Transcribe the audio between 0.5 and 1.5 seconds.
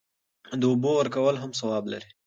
د اوبو ورکول